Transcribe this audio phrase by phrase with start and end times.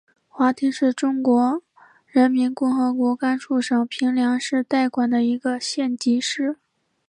[0.27, 1.59] 华亭市是中华
[2.07, 6.57] 人民共和国甘肃省平凉市代管的一个县级市。